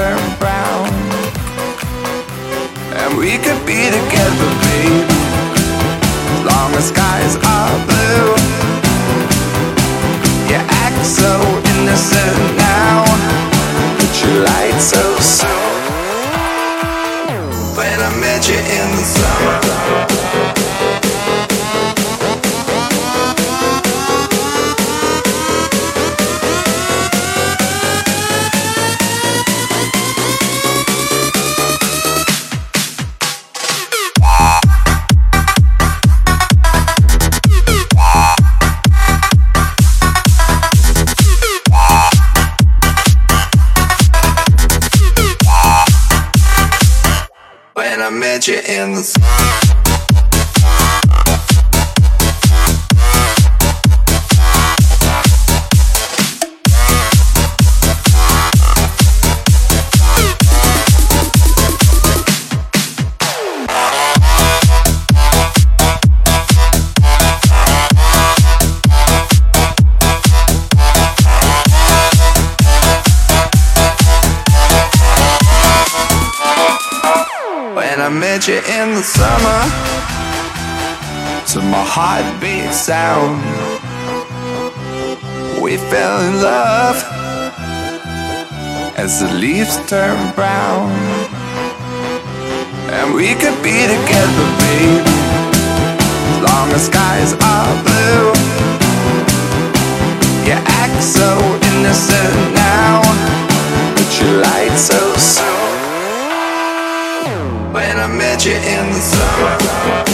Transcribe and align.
turn 0.00 0.38
brown. 0.38 0.88
And 3.00 3.10
we 3.18 3.32
could 3.44 3.62
be 3.66 3.80
together, 3.98 4.50
baby, 4.64 5.18
as 6.32 6.40
long 6.50 6.70
as 6.80 6.84
skies 6.92 7.34
are 7.54 7.76
blue. 7.90 8.28
You 10.50 10.58
act 10.84 11.02
so 11.04 11.32
innocent 11.72 12.38
now, 12.56 13.04
but 13.98 14.12
you 14.20 14.30
light 14.50 14.78
so 14.92 15.04
soon. 15.38 15.80
When 17.76 17.98
I 18.08 18.10
met 18.24 18.48
you 18.48 18.60
in 18.78 18.88
the 18.96 19.04
summer. 19.16 19.69
Leaves 89.70 89.90
turn 89.90 90.34
brown 90.34 90.90
And 92.90 93.14
we 93.14 93.34
could 93.34 93.62
be 93.62 93.86
together, 93.86 94.46
baby 94.58 95.02
As 96.30 96.40
long 96.42 96.70
as 96.72 96.86
skies 96.86 97.32
are 97.34 97.74
blue 97.84 98.32
You 100.46 100.56
act 100.82 101.02
so 101.02 101.28
innocent 101.70 102.54
now 102.54 103.02
But 103.94 104.08
you 104.20 104.28
light 104.40 104.76
so 104.76 105.14
soon 105.16 105.48
when 107.72 107.98
I 108.00 108.08
met 108.08 108.44
you 108.44 108.54
in 108.54 108.86
the 108.88 109.00
summer. 109.00 110.09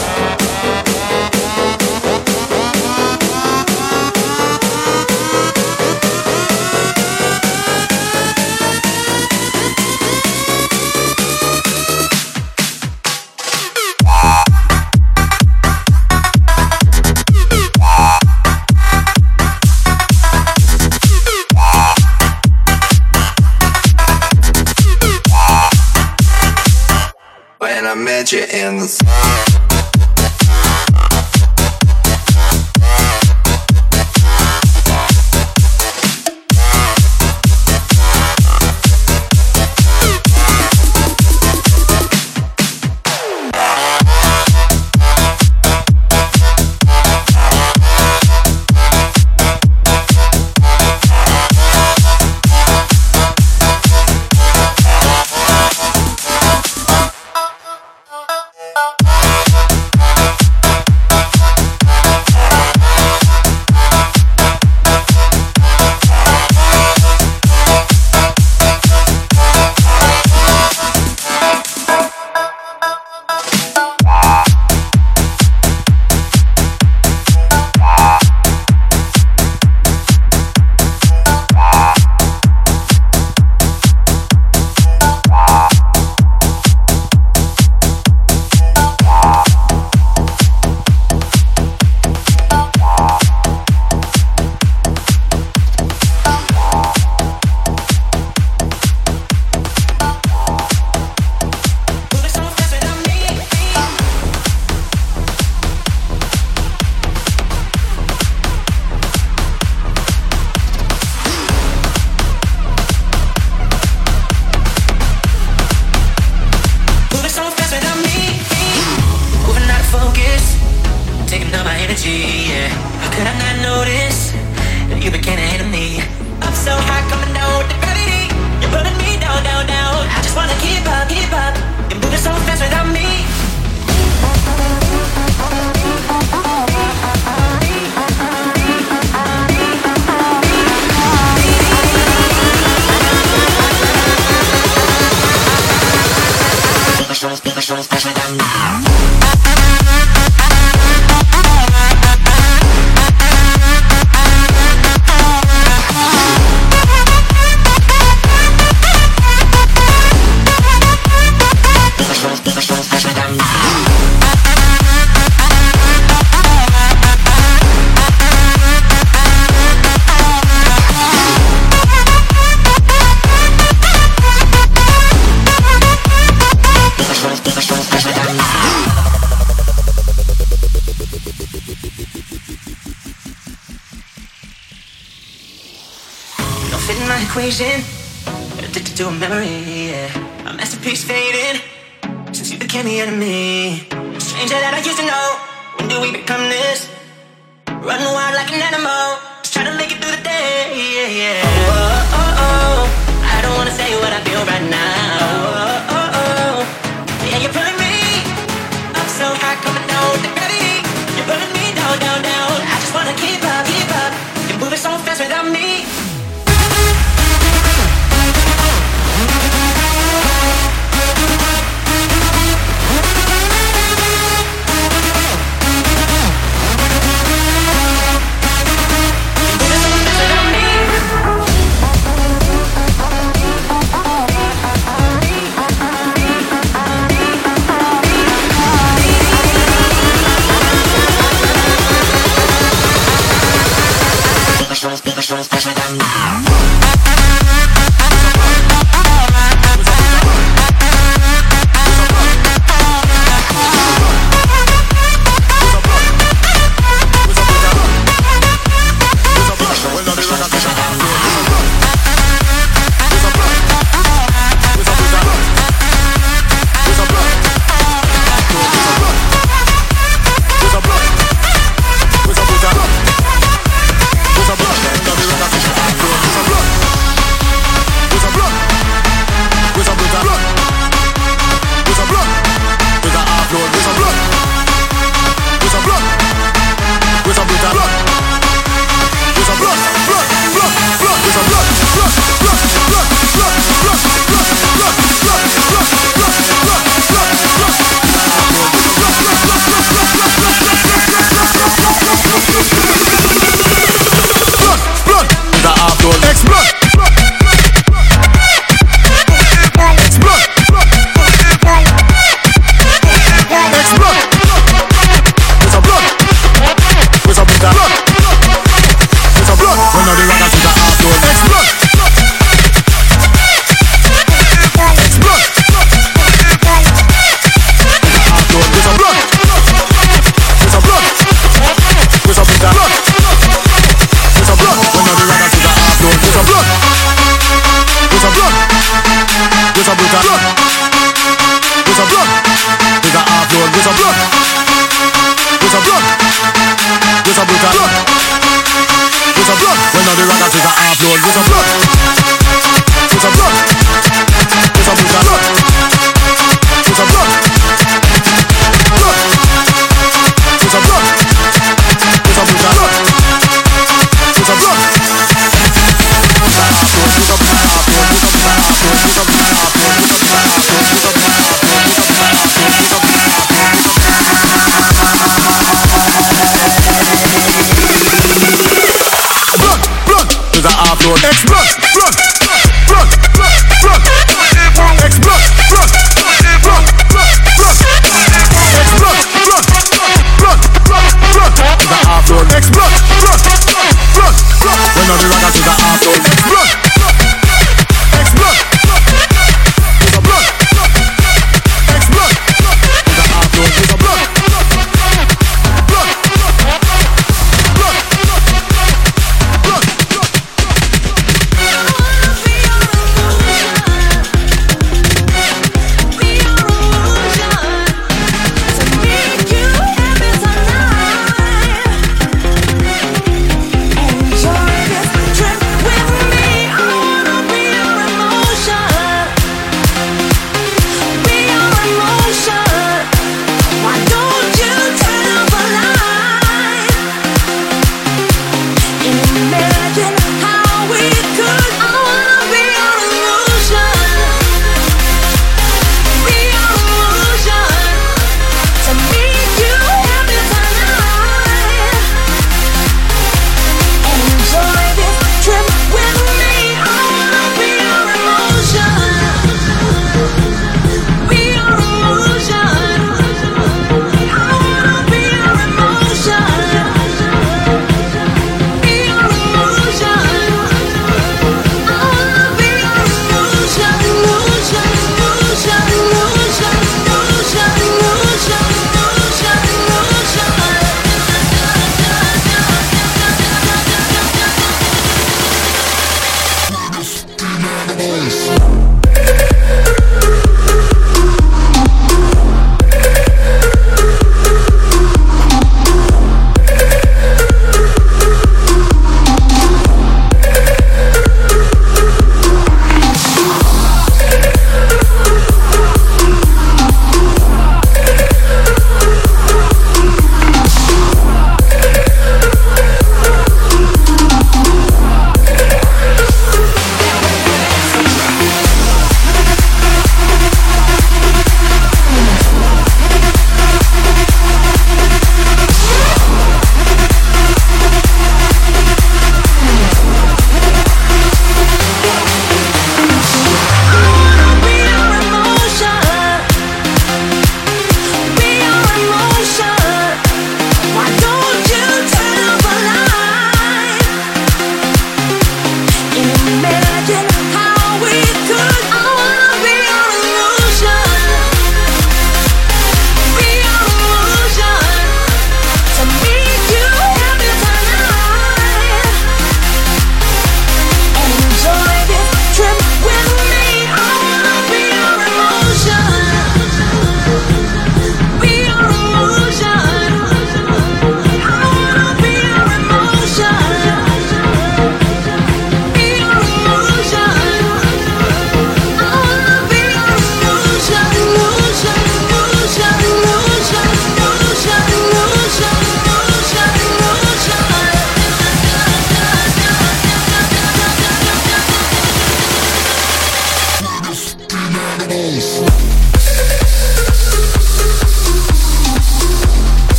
Blood, 381.44 381.85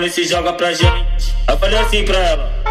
E 0.00 0.08
se 0.10 0.24
joga 0.24 0.54
pra 0.54 0.72
gente. 0.72 1.34
Eu 1.46 1.58
falei 1.58 1.78
assim 1.78 2.04
pra 2.04 2.18
ela. 2.18 2.61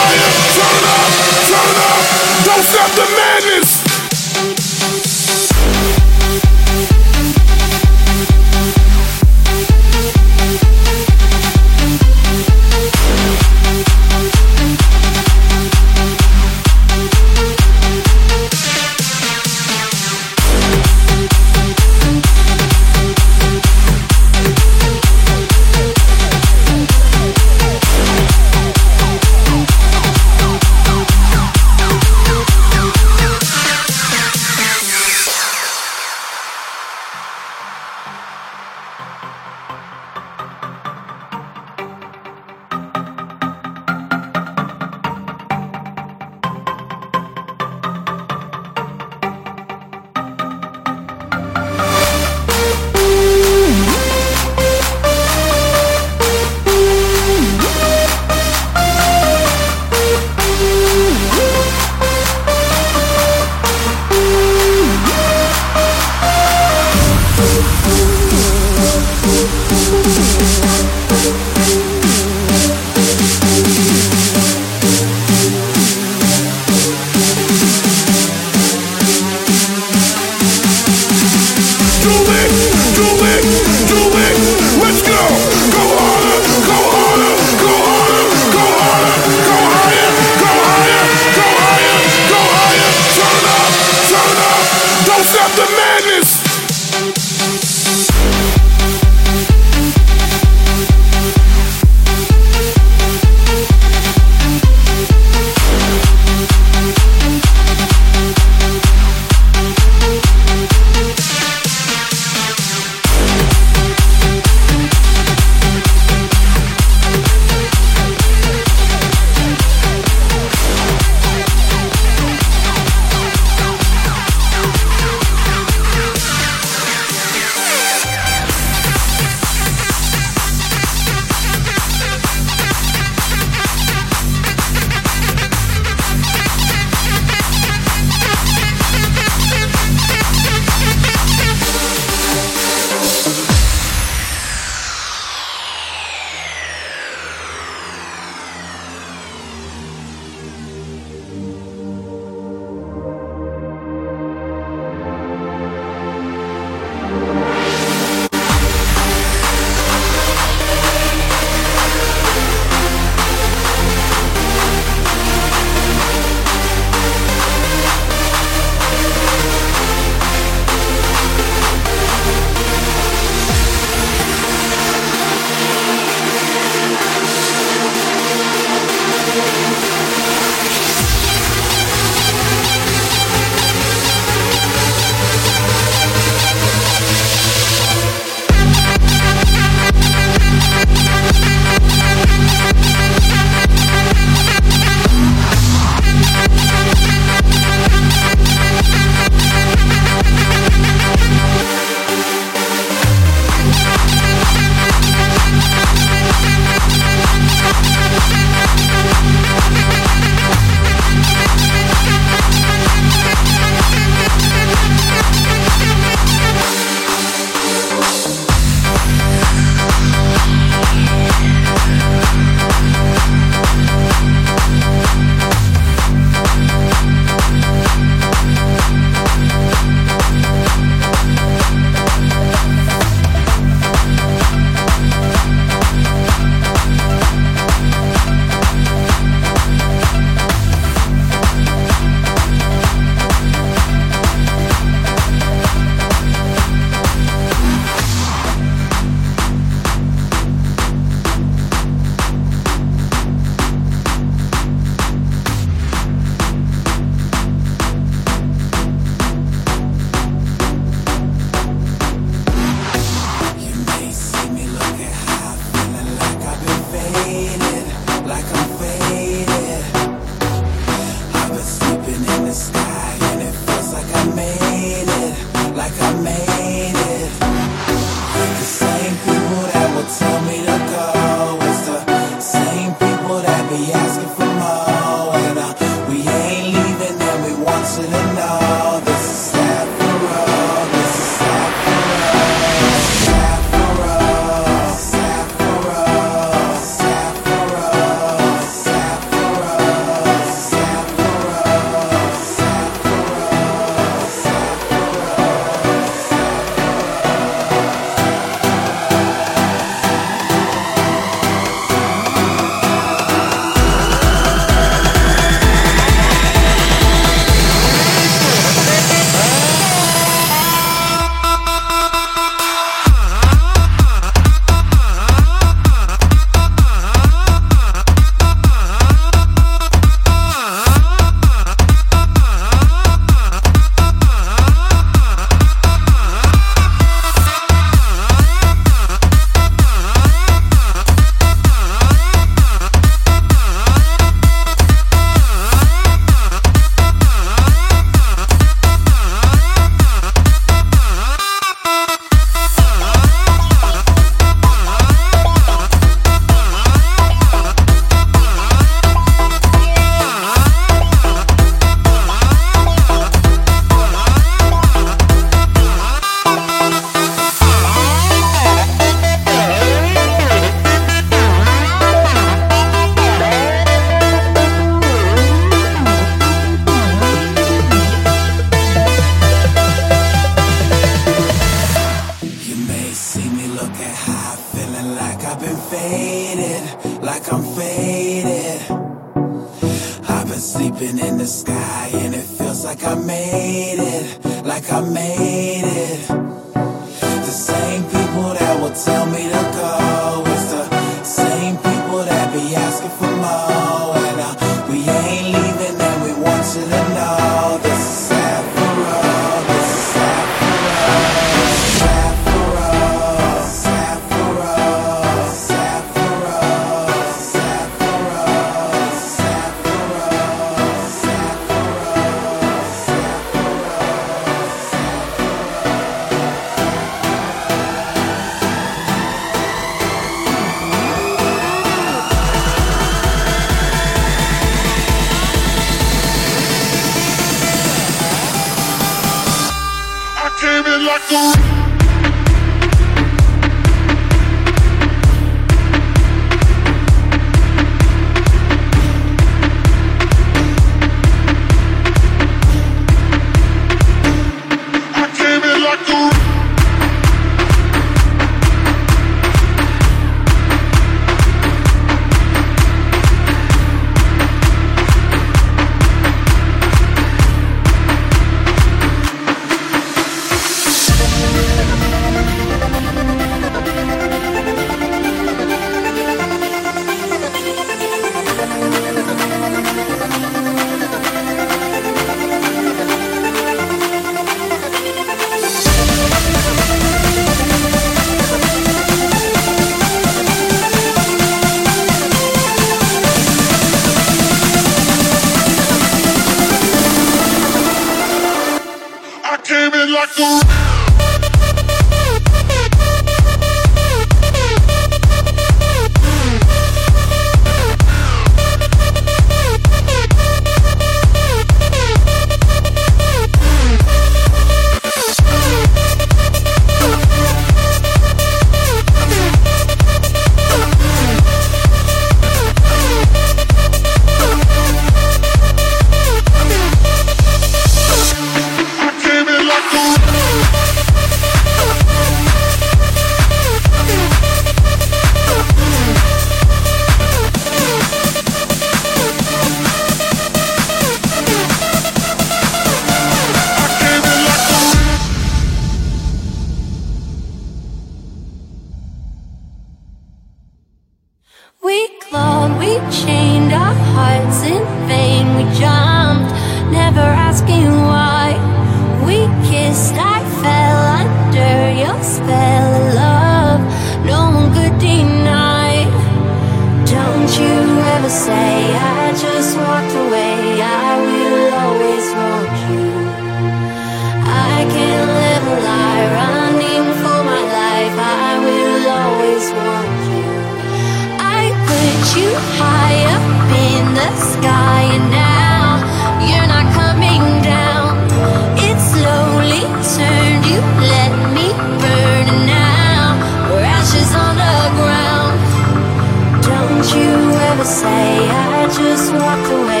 Say 597.83 598.49
I 598.49 598.87
just 598.87 599.33
walked 599.33 599.71
away. 599.71 600.00